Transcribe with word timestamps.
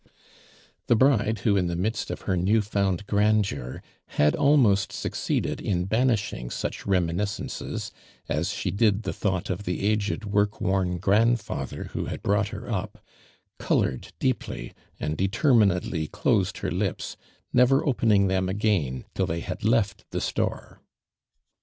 The 0.87 0.95
bride, 0.95 1.41
who 1.43 1.55
in 1.55 1.67
the 1.67 1.75
midst 1.75 2.09
of 2.09 2.21
her 2.21 2.35
new 2.35 2.63
found 2.63 3.05
grandeur 3.05 3.83
had 4.17 4.35
almost 4.35 4.91
succeeded 4.91 5.61
in 5.61 5.85
banishing 5.85 6.49
such 6.49 6.87
reminiscences, 6.87 7.91
as 8.27 8.49
she 8.49 8.71
did 8.71 9.03
the 9.03 9.13
thought 9.13 9.51
of 9.51 9.63
the 9.63 9.85
aged 9.85 10.25
work 10.25 10.59
worn 10.59 10.97
grand 10.97 11.39
father 11.39 11.83
who 11.93 12.07
hod 12.07 12.23
brought 12.23 12.47
her 12.47 12.67
up, 12.67 13.05
colored 13.59 14.11
deeply, 14.17 14.73
and 14.99 15.17
determinedly 15.19 16.07
closed 16.07 16.57
her 16.57 16.71
lips, 16.71 17.15
never 17.53 17.85
opening 17.85 18.25
them 18.25 18.49
again 18.49 19.05
till 19.13 19.27
they 19.27 19.41
had 19.41 19.63
left 19.63 20.09
the 20.09 20.19
store. 20.19 20.81